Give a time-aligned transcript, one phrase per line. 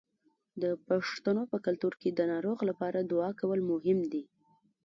[0.61, 4.23] د پښتنو په کلتور کې د ناروغ لپاره دعا کول مهم دي.